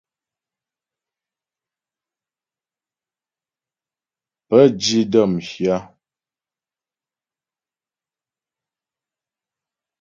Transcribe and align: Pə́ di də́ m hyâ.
Pə́ 4.47 4.63
di 4.81 4.99
də́ 5.11 5.25
m 5.31 5.33
hyâ. 5.47 5.77